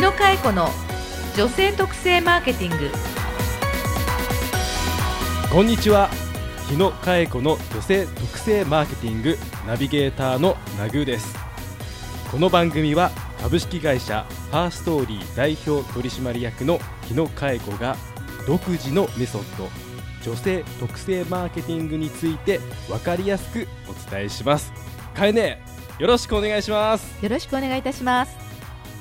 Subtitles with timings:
[0.00, 0.70] 野佳恵子の
[1.36, 2.90] 女性特性マーケティング。
[5.52, 6.08] こんにちは。
[6.70, 11.36] 日野佳恵子の女性特性マーケティングナビゲーターのナグーです。
[12.30, 13.10] この番組は
[13.42, 17.94] 株式会社ファーストーリー代表取締役の日野佳恵子が
[18.46, 19.68] 独自のメソッド
[20.24, 24.72] 女性特性マーケティングについて分かりやすくお伝えします。
[25.14, 25.62] かえね
[25.98, 27.22] よろしくお願いします。
[27.22, 28.34] よろしくお願いいたします。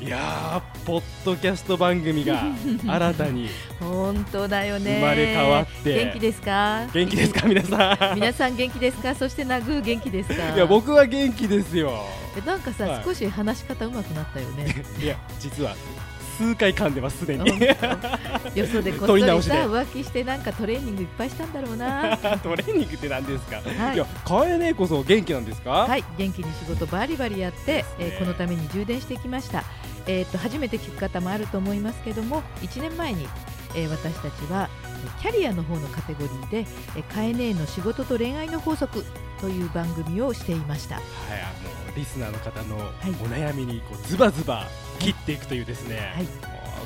[0.01, 2.41] いやーポッドキャスト番組が
[2.87, 3.47] 新たに
[3.79, 4.95] 本当だよね。
[4.99, 6.05] 生まれ変わって。
[6.05, 6.87] 元気ですか？
[6.91, 7.45] 元気ですか？
[7.47, 8.15] 皆さん。
[8.15, 9.13] 皆さん元気ですか？
[9.13, 10.55] そしてナグー元気ですか？
[10.55, 11.93] いや僕は元気ですよ。
[12.35, 13.03] えなんかさ、はい。
[13.05, 14.83] 少し話し方上手くなったよね。
[14.99, 15.75] いや実は
[16.39, 17.51] 数回噛んでますすでに。
[17.51, 17.59] 本
[18.55, 22.17] 当よそでこっそりさ浮気してなんかトレーニングいっぱいしたんだろうな。
[22.41, 23.95] トレーニングって何ですか、はい。
[23.95, 27.85] いやかえねこそ元気なんですか、はい元気に仕事バリバリやって、ね。
[27.99, 29.63] ーこのために充電してきました
[30.09, 33.27] えー、と初めて聞く方もあると思いますけども1年前に、
[33.75, 34.67] えー私たちは
[35.03, 36.57] えーキャリアの方のカテゴリーで
[36.97, 39.05] 「えーカエネーの仕事と恋愛の法則」
[39.39, 40.95] という番組をしていました。
[40.95, 41.03] はい、
[41.41, 43.11] あのリスナーの方のい。
[43.23, 44.65] お悩みにこうズバズバ
[44.97, 46.27] 切っていくというですね、はい。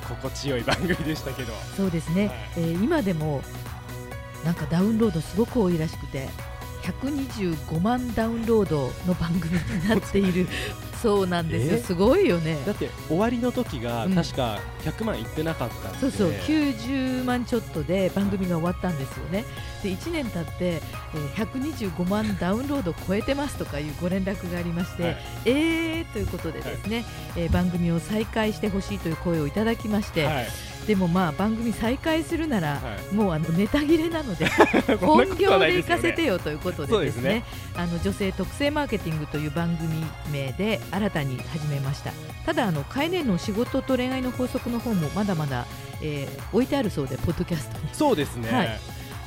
[0.07, 1.53] 心地よい番組でしたけど。
[1.77, 2.35] そうですね、はい。
[2.57, 3.41] えー今でも
[4.43, 6.27] なんかダウンロードすごく多いらしくて
[6.83, 10.47] 125万ダウンロードの番組になっている
[11.03, 11.73] そうなんですよ。
[11.75, 11.81] え？
[11.81, 12.57] すごいよね。
[12.65, 14.15] だって終わりの時がうん。
[14.15, 16.29] 確か100万いってなかったんで、そうそう。
[16.31, 19.43] 90万ちょっとで番組が終わったんですよね。
[19.83, 25.17] で1年経って、えー125万ダウンロード超えてますとかいうご連絡がありまして、はい。
[25.45, 30.47] えーということでですね、えー番組を再開してほしいという声をいただきまして、はい
[30.87, 33.15] でもまあ番組再開するなら、はい。
[33.15, 34.45] もうあのネタ切れなので
[34.99, 37.43] 本業で行かせてよということでねですね。
[37.75, 42.11] あの女性特性マーケティングという番組名で新たに始めました。
[42.45, 45.65] ただあのカエネの仕事と恋愛の法則の方もまだまだ、
[46.01, 47.89] えー置いてあるそうでポッドキャストに。
[47.93, 48.79] そうですね、はい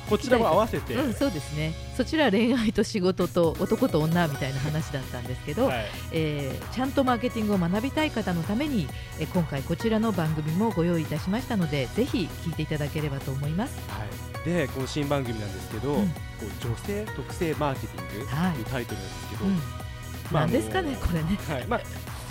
[0.09, 1.75] こちらも合わせて、うん、そうですね。
[1.97, 5.87] そちら恋愛と仕事と男と女みたいな話だったんですけど、はい。
[6.12, 13.78] えーちゃんとマーケティングを学びたい方のために、えー今回こちらの番組もご用意いたしましたのでぜひ聞いていただければと思います。
[13.91, 16.09] はい、でこの新番組なんですけど、うん。
[16.09, 18.53] こう女性特性マーケティングはい。
[18.53, 19.55] というタイトルなんですけど、うん。
[20.31, 21.38] まあなんですかねこれね。
[21.49, 21.67] はい。
[21.67, 21.81] まあ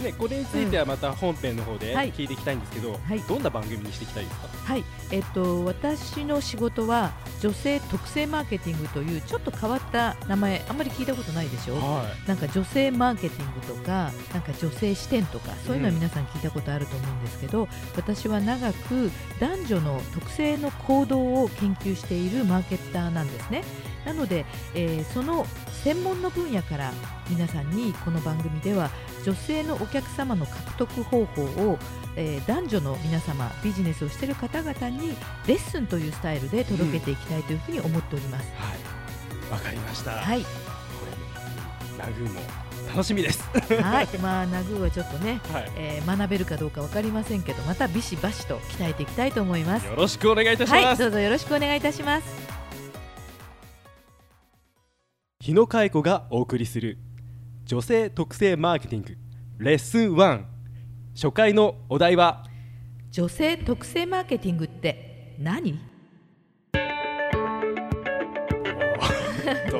[0.01, 2.11] ね、これについてはまた本編の方ではい。
[2.11, 3.19] 聞いていきたいんですけど、はい。
[3.21, 11.75] どんな番組にしていきたいですか、はい、えっと、私の仕事は女性特性マーケティングというちょっと変わった名前あんまり聞いたことないでしょ？
[11.75, 23.63] はなんか女性マーケティングとかなんか女性視点とかそういうのは皆さん聞いたことあると思うんですけど、私は長く男女の特性の行動を研究しているマーケッターなんですね
[24.05, 25.45] なので、えーその
[25.83, 26.91] 専門の分野から
[27.29, 28.89] 皆さんにこの番組では
[29.23, 31.77] 女性のお客様の獲得方法を、
[32.15, 35.15] えー男女の皆様ビジネスをしている方々に
[35.47, 38.45] レッスンというスタイルで届けていきたいというふうに思っております。
[38.47, 38.73] い、は
[39.49, 40.11] い、わかりました。
[40.11, 40.47] はいこ
[41.99, 42.41] れラグーも
[42.89, 43.43] 楽しみです。
[43.81, 49.85] はい、まあ、ナグーはちょっとね、はい、えー学べるかどうかわかりませんけど、またビシバシと鍛えていきたいと思います。
[49.85, 50.83] よろしくお願いいたします。
[50.85, 52.54] はい、どうぞよろしくお願いいたします。
[55.45, 56.97] 日野佳恵子がお送りする
[57.65, 59.15] 女性特性マーケティング
[59.59, 60.43] レッスン1
[61.13, 62.43] 初回のお題は
[63.11, 65.79] 女性特性マーケティングって何？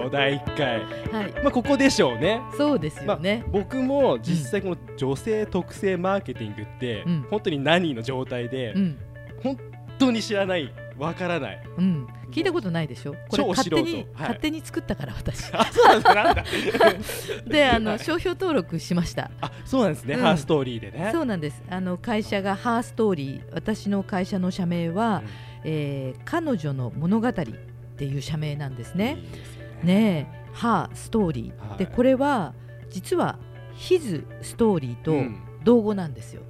[0.05, 0.81] お題1回。
[1.11, 2.43] はい、まあここでしょうね。
[2.55, 3.43] そうですよね。
[3.51, 7.25] 僕も実際この女性特性マーケティングって、うん。
[7.31, 8.99] 本当に何の状態で、うん、
[9.41, 9.57] 本
[9.97, 10.71] 当に知らない。
[10.99, 11.63] わからない。
[11.77, 13.13] うん、聞いたことないでしょ？
[13.29, 14.07] これ超勝手に、はい。
[14.13, 15.53] 勝手に作ったから私。
[15.53, 16.43] あそうなんだなんだ。
[17.47, 17.99] で、あのはい。
[17.99, 19.31] 商標登録しました。
[19.39, 20.21] あそうなんですね、うん。
[20.21, 21.09] ハーストーリーでね。
[21.13, 21.63] そうなんです。
[21.69, 25.29] あの会社がハーストーリー、私の会社の社名は、うん。
[25.63, 29.17] えー彼女の物語っていう社名なんですね。
[29.17, 29.65] いいですね。
[29.83, 31.77] ねえ、ハーストーリー、はい。
[31.77, 32.53] でこれは
[32.89, 33.39] 実は
[33.73, 35.39] ヒズストーリーとうん。
[35.63, 36.43] 同語なんですよ。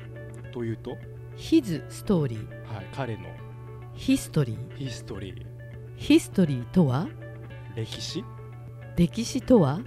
[0.52, 0.98] というと、
[1.38, 2.40] ヒズストーリー、
[2.74, 3.24] はい、彼の。
[3.94, 5.55] ヒストリー、ヒストリー
[5.98, 7.08] ヒストリーとは？
[7.76, 8.24] 歴史？
[8.96, 9.80] 歴史とは？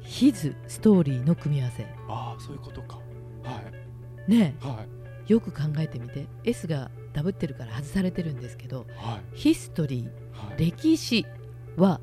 [0.00, 1.84] ヒズストーリーの組み合わせ。
[2.08, 2.98] ああそういうことか。
[3.44, 3.62] は
[4.26, 4.30] い。
[4.30, 4.88] ねはい。
[5.28, 9.38] え、よく考えてみて、S がダブってるから外されてるんですけど、はい。
[9.38, 10.56] ヒストリはい。
[10.56, 11.26] ー、歴史
[11.76, 12.00] は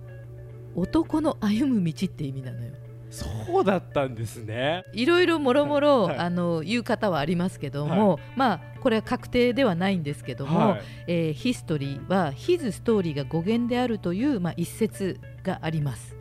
[0.76, 2.74] 男の歩む道って意味なのよ。
[3.10, 4.84] そうだったんですね。
[4.94, 6.18] いろいろもろもろはい。
[6.18, 10.82] あの言う方はありますけども、まあこれは確定ではないんですけども、はい。
[11.08, 16.16] えーヒストリーはヒズストーリーが語源であるという、まあ、一説があります。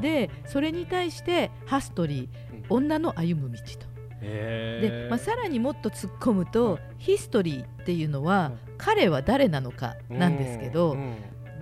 [0.00, 2.84] でそれに対してハストリーうん。
[2.84, 3.94] 女の歩む道と。
[4.20, 10.96] で、まあ、さらにもっと突っ込むと、ヒストリーっていうのは、彼は誰なのかなんですけど、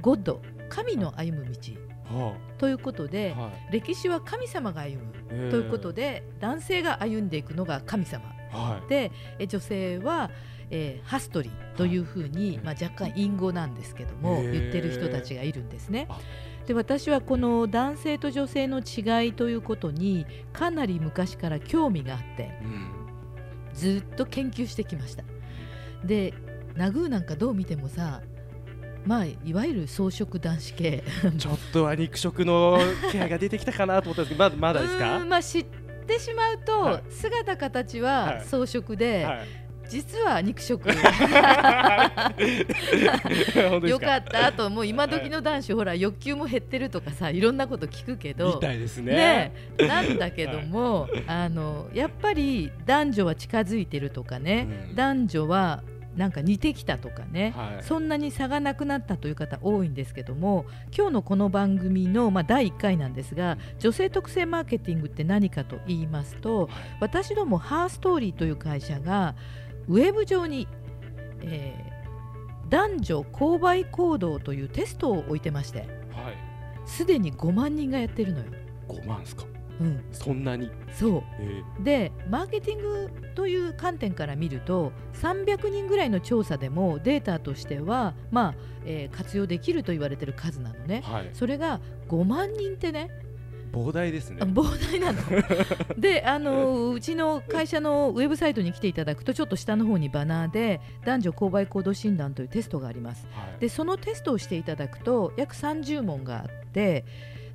[0.00, 1.58] ゴッド神の歩む道
[2.58, 5.12] ということで、はい、歴史は神様が歩む。
[5.50, 9.10] ということで男性が歩んでいくのが神様、はい、で
[9.46, 10.30] 女性は、
[10.70, 16.08] えー、ハストリーというふうに、まあ、若干隠語なんですけども言ってる人たちがいるんですね。
[16.66, 22.90] で私はこの男性と女性の違いということにかなり昔から興味があって、うん、
[23.74, 25.24] ずっと研究してきました。
[26.04, 26.34] で
[26.76, 28.22] ナグーなんかどう見てもさ
[29.04, 31.02] まあ、いわゆる草食男子系。
[31.38, 32.78] ちょっとは肉食の
[33.10, 35.24] 気配が出てきたかなと思ったんですけどまだまだですか？
[35.28, 35.64] まあ、知っ
[36.06, 39.46] てしまうと、はい、姿形は草食で、はいはい、
[39.88, 40.88] 実は肉食。
[43.88, 44.86] よかったあともう。
[44.86, 48.60] 今時の男子ほら欲求も減ってるとかさいろんなこと聞くけど。
[48.60, 49.52] ね、ね、
[49.88, 55.82] なんだけども、あのやっぱり男女は近づいてるとかね、うん、男女は
[56.16, 60.66] なんか似てきたとかね、はい、そんなに差がなくなったという方多いんですけども
[60.96, 66.68] 今日のこの番組の、まあ、第1回なんですが女性特性マーケティングって何かと言いますと、はい、
[67.00, 69.34] 私どもハーストーリーという会社が
[69.88, 70.68] ウェブ上に、
[71.40, 76.02] えー、男女購買行動というテストを置いてまして
[76.86, 78.46] すで、に5万人がやってるのよ。
[78.88, 79.44] 5万ですか？
[79.82, 80.70] うん、そんなに。
[80.94, 93.10] そう、えー、でマーケティングという観点から見ると300人ぐらいの調査でもデータとしては、まあえー、活用できると言われてる数なのね、はい、それが5万人ってね。
[93.72, 94.42] 膨大ですね。
[94.42, 95.20] 膨大なの
[95.98, 107.06] であのうちの会社のウェブサイトに来ていただくとちょっと下の方にバナーで男女購買行動診断というテストがあります、はい、でそのテストをしていただくと約30問があって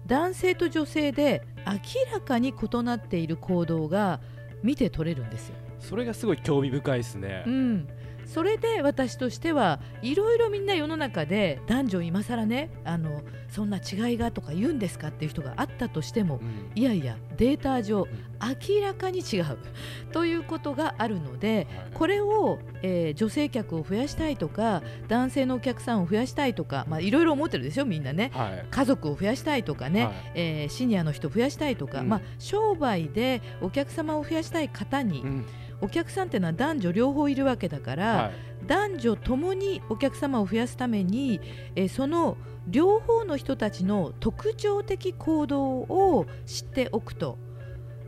[0.07, 4.19] 男性と女性で明らかに異なっている行動が
[4.63, 5.55] 見て取れるんですよ。
[5.79, 7.43] それがすごい興味深いですね。
[7.45, 7.87] うん、
[8.27, 18.07] それで私としてはいろいろみんな世の中で男女今更ねあのそんな違いがとか言うんですかっていう人があったとしても、うん、いやいやデータ上、
[18.41, 19.57] 明らかに違う。
[20.11, 35.45] ということがあるので、はい、これを、えー、女性客を増やしたいとか男性のお客さんを増やしたいとかいろいろ思ってるでしょみんなね、はい、家族を増やしたいとかね、はい、えー、シニアの人を増やしたいとか、うん、まあ、商売でお客様を増やしたい方に、うん
[35.81, 41.39] お客さんっていうのは男女両方いるわけだから、はい、男女ともにお客様を増やすために、
[41.75, 42.37] えー、その
[42.67, 47.37] 両方の人たちの特徴的行動を知っておくと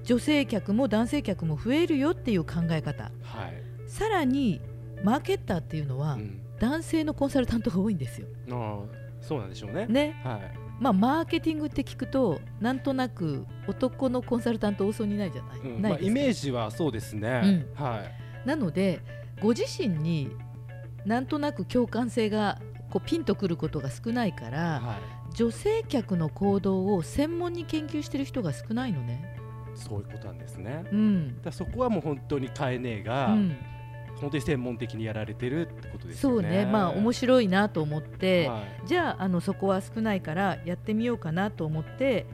[0.03, 4.61] 女性客も男性客も増えるよっていう考え方、はい、さらに
[5.03, 8.27] マーケッターっていうのは、うん、男性のコンサルタントが多いんですよ。
[8.51, 8.79] あ
[9.21, 9.85] そうなんでしょうね。
[9.87, 18.03] ね、はいまあ、マーケティングって聞くとなんとなく男のコンサルタント多そうにないじゃない,、うん、ないまあ、イメージはそうですね、うん、は
[18.45, 19.01] い、なので
[19.41, 20.31] ご自身に
[21.05, 22.59] なんとなく共感性が
[22.89, 24.99] こうピンとくることが少ないから、は
[25.31, 29.35] い、女性客の行動を専門に研究してる人が少ないのね。
[29.75, 33.55] そういうことなんですね、うん、だそこはもう本当にカエネが、うん
[34.19, 36.21] 本当に専門的にやられてるってことですね。
[36.21, 42.25] そうね、まあ面白いなと思って、はい、じゃああのそこは少ないからやってみようかなと思って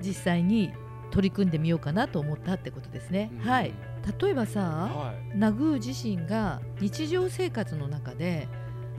[0.00, 0.72] 実際に
[1.10, 3.30] 取り組んでみようかなと思ったってことですね。
[3.32, 3.72] うん、はい。
[4.20, 8.48] 例えばさ、はい、ナグー自身が日常生活の中で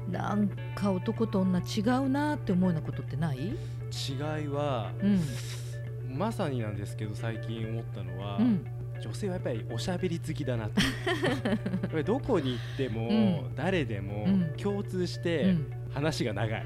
[0.10, 3.38] なんか男と女違うなって思うようなことってない？
[3.38, 8.66] 違いは、うん、まさになんですけど最近思ったのは、うん
[9.02, 10.82] 女性はやっぱりおしゃべり好きだなと。
[11.90, 15.56] これどこに行っても、誰でも共通して
[15.94, 16.64] 話が長い、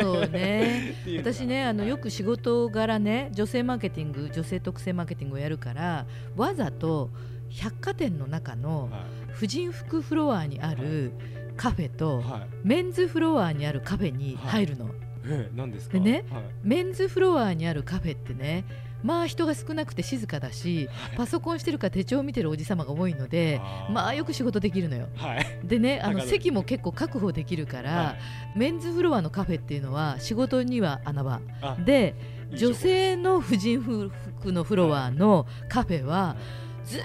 [0.00, 0.94] そうね。
[1.18, 6.06] 私ねあのよく仕事柄ね女性マーケティング女性特性マーケティングをやるから
[6.36, 7.10] わざと
[7.50, 8.90] 百貨店の中の
[9.32, 11.12] 婦人服フロアにある
[11.56, 12.22] カフェと、
[12.62, 14.84] メンズフロアにあるカフェに入るの。
[14.84, 14.94] はい
[15.30, 18.64] えー、ですでね、はい、メンズフロアにあるカフェってね
[19.02, 25.08] まあ人が少なくて静かだし、はい、パソコンしてるか手帳を見てるおじ様が多いのでまあよく仕事できるのよ。
[25.16, 28.10] はい、でねあの席も結構確保できるから、は
[28.54, 31.40] い、メンズフロアのカフェっていうのは仕事には穴場。
[31.84, 32.14] で
[32.50, 36.36] 女性の婦人服のフロアのカフェは
[36.84, 37.02] ずっ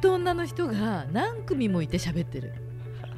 [0.00, 2.67] と女の人が何組もいて喋ってる。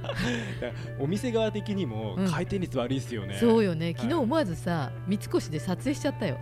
[0.99, 3.95] お店側的にも回転率悪いですよね、うん、そうよね。
[3.97, 6.39] 昨日思わずさ、はい、三越で撮影しちゃったよ。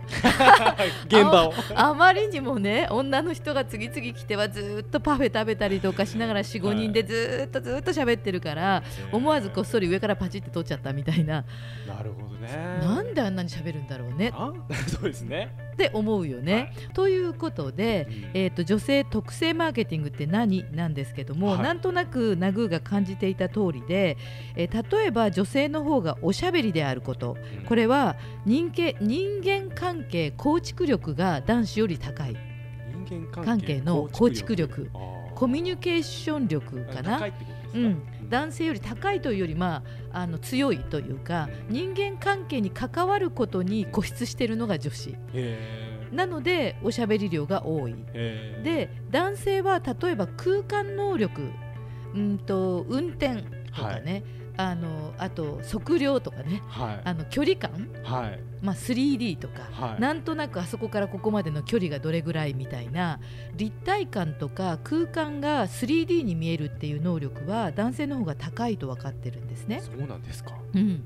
[1.07, 1.53] 現場を。
[1.75, 11.45] あまりにもね女の人が次々来てはずっとパフェ食べたりとかしながら45人でずっとずっと喋ってるから、はい、思わずこっそり上からパチって撮っちゃったみたいな。
[11.87, 12.49] なるほどね。
[12.81, 14.31] なんであんなに喋るんだろうね。
[14.87, 16.53] そうですねって思うよね。
[16.53, 16.93] はい。
[16.93, 18.15] ということで、うん。
[18.33, 20.65] えー、と女性特性マーケティングって何？
[20.73, 21.61] なんですけども、はい。
[21.61, 24.17] なんとなくナグーが感じていた通りで、
[24.55, 27.37] えー例えば女性の方がおしゃべりであること。
[27.59, 27.65] うん。
[27.65, 32.35] これは人間人間関係構築力が男子より高い。
[33.07, 34.89] 人間関係の構築力。
[35.35, 37.21] コミュニケーション力かな？
[37.73, 45.15] うん、男性より高いというより、まあ、あの強いというか人間関係に関わることに固執しているのが女子。
[45.33, 47.95] へなのでおしゃべり量が多い。
[48.13, 51.49] で男性は例えば空間能力
[52.15, 53.43] うんと運転
[53.75, 54.23] とかね、
[54.59, 56.61] あのあと測量とかね。
[56.67, 57.01] はい。
[57.05, 58.39] あの距離感、はい。
[58.61, 60.01] まあ、3D とか、はい。
[60.01, 63.21] なんとなくあそこからここまでの距離がどれぐらいみたいな。
[63.55, 69.79] 立体感とか空間が 3D に見えるっていう能力は男性の方が高いと分かってるんですね。
[69.79, 70.51] そうなんですか。
[70.75, 71.03] うん、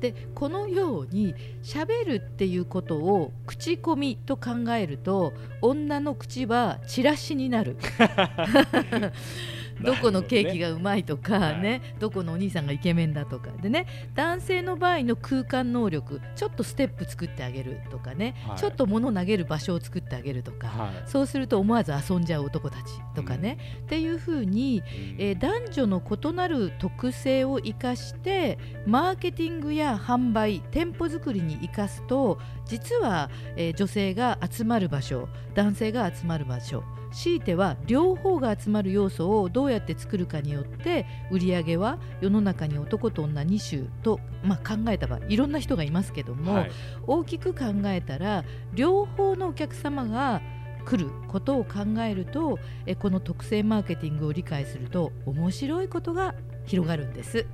[0.00, 7.76] でこのように喋るっていうことを口コミと考えると女の口はチラシになる
[9.80, 13.50] どこのケーキががうまいとかねどこのお兄さんがイケメンだとか。
[13.62, 18.58] でね男性の場合の空間能力ちょっとステップ作ってあげるとかね、はい。
[18.58, 21.08] ちょっと物投げる場所を作ってあげるとか、はい。
[21.08, 22.82] そうすると思わず遊んじゃう男たち
[23.14, 24.82] とかね、っていうふうに
[25.18, 46.70] えー男女の異なる特性を生かしてマーケティングや販売店舗作りに生かすと実は、えー女性が集まる場所男性が集まる場所強いては両方が集まる要素をどうやって作るかによって売り上げは世の中に男と女2種と、まあ、考えた場合いろんな人がいますけども、はい。
[47.06, 50.42] 大きく考えたら両方のお客様が
[50.84, 56.34] 来ることを考えるとえこの特性マーケティングを理解すると面白いことが
[56.66, 57.46] 広がるんです。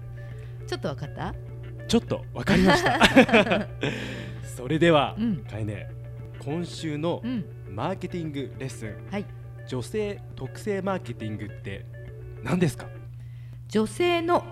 [0.67, 1.35] ちょっとわかった？
[1.87, 2.99] ちょっとわかりました
[4.57, 5.45] それではうん。
[5.45, 5.91] かいね
[6.45, 7.45] 今週のうん。
[7.69, 9.25] マーケティングレッスンはい。
[9.67, 11.87] 女性特性マーケティングって
[12.43, 12.87] 何ですか？
[13.69, 14.43] 女性の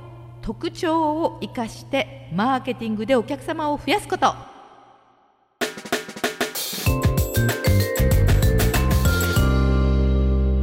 [0.41, 4.35] 特徴を生かしてマーケティングでお客様を増やすこと。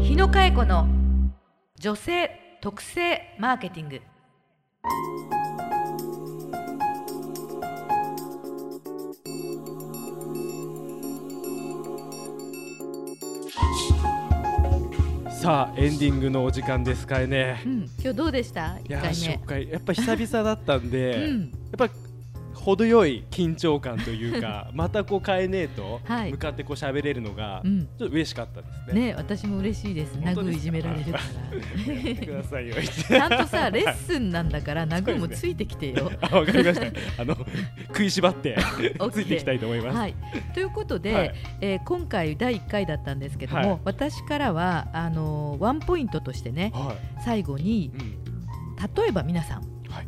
[0.02, 0.88] 日野佳恵子の
[1.78, 4.02] 女性特性マーケティング
[15.30, 17.62] さあエンディングのお時間ですかね。
[17.66, 18.78] うん、今日どうでした？
[18.80, 19.36] いや一回目。
[19.36, 21.90] 初回やっぱ久々だったんで、うんやっぱ
[22.66, 26.32] 程よい緊張感というか またこう変えねえとはい。
[26.32, 27.82] 向かってこう喋れるのがうん。
[27.82, 29.08] ちょっと嬉しかったですね。
[29.10, 30.18] ね私も嬉しいです。
[30.20, 30.42] 本当ですか？
[30.42, 36.12] ナグいじめられるかやってください ちゃんとさレッスンなんだからナグもついてきてよ。
[36.22, 37.22] あわかりました。
[37.22, 37.38] あの
[37.88, 38.58] 食いしばって
[39.12, 39.98] ついていきたいと思います。
[39.98, 40.16] はい、
[40.54, 41.34] ということで、はい。
[41.62, 43.80] えー今回第1回だったんですけども、はい。
[43.86, 47.88] 私からはあのーワンポイントとしてねは最後にい。
[47.90, 48.16] うん。
[48.96, 50.08] 例えば皆さんはい。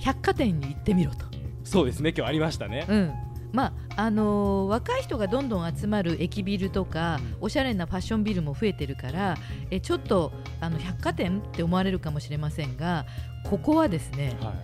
[0.00, 1.26] 百貨店に行ってみろと、
[1.64, 2.12] そうですね。
[2.16, 2.86] 今日ありましたね。
[2.88, 3.12] うん
[3.52, 9.36] まああのー若い人がどんどん集まる駅ビルとか、うんおしゃれなファッションビルも増えてるから
[9.70, 13.04] えちょっとあの百貨店って思われるかもしれませんが
[13.44, 14.54] ここはですねはい。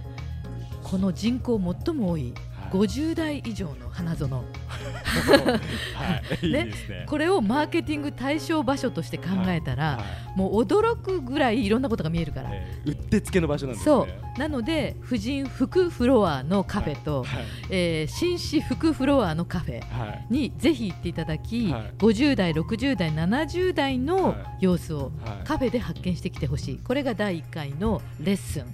[0.83, 2.33] この人口最も多い
[2.73, 4.31] 50代以上の花園。
[4.39, 4.43] は
[6.43, 6.47] い。
[6.47, 6.69] いいね。
[7.07, 10.05] これをマーケティング対象場所として考えたら、は
[10.37, 10.39] い。
[10.39, 13.93] もう驚くぐらいいろんなことが見えるから、えーうってつけの場所なんですね。
[13.93, 14.07] そ
[14.37, 14.39] う。
[14.39, 17.45] なので婦人服フロアのカフェと、はい。
[17.71, 20.27] えー紳士服フロアのカフェはい。
[20.31, 21.93] にぜひ行っていただき、はい。
[21.99, 24.65] 50代60代70代のはい。
[24.65, 25.47] 様子をはい。
[25.47, 26.79] カフェで発見してきてほしい。
[26.79, 28.65] これが第1回のレッスン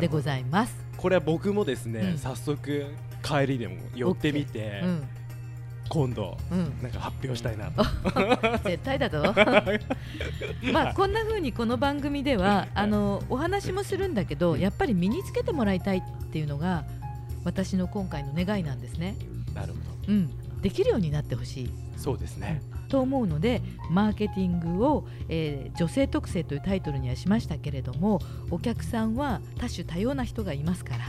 [0.00, 0.20] でご。
[0.20, 0.74] ざいます。
[0.96, 2.86] これは僕もですね、うん早速
[3.22, 5.08] 帰りでも寄ってみて、うん
[5.88, 7.84] 今度うん、なんか発表したいなと。
[8.64, 9.22] 絶対だぞ
[10.72, 16.84] まあこんな風にこの番組ではあのお話もするんだけどやっぱり身につけてもらいたいっていうのが
[17.44, 19.14] 私の今回の願いなんですね。
[19.54, 20.12] なるほど。
[20.12, 22.62] うん、できるようになってほしいそうですね。
[22.94, 23.60] と思うので
[23.90, 28.20] マーケティングを、えー女性特性というタイトルにはしましたけれども
[28.50, 31.04] お客さんは多種多様な人がいますから、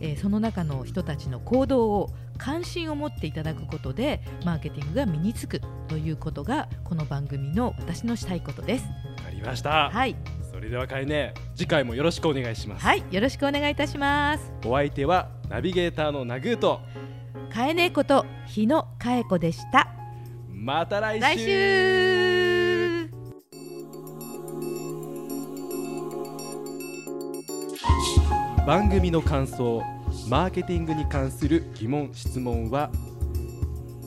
[0.00, 8.84] えーその中の人たちの行動を関心を持っていただくことでマーケティングが身につくということがこの番組の私のしたいことです。
[9.18, 9.90] わかりました。
[9.90, 10.16] はい、
[10.50, 12.86] それではかいね、次回もよろしくお願いします。
[12.86, 14.52] はい、よろしくお願いいたします。
[14.64, 16.80] お相手はナビゲーターのナグーと、
[17.52, 19.95] かえねえこと日野かえ子でした。
[20.66, 21.20] また来週。
[21.20, 23.08] 来週。
[28.66, 29.80] 番組の感想
[30.28, 32.90] マーケティングに関する疑問・質問は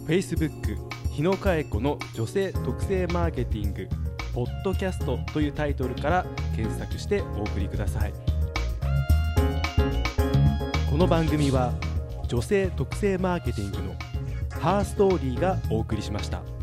[0.06, 0.76] Facebook
[1.14, 3.88] 日野佳恵子の女性特性マーケティング
[4.34, 6.26] ポッドキャストというタイトルから
[6.58, 8.12] 検索してお送りください。
[10.92, 11.72] この番組は
[12.28, 14.09] 女性特性マーケティングの
[14.60, 16.59] ハーストーリーがお送りしました。